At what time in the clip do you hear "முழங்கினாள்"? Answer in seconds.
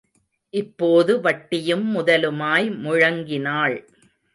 2.83-3.77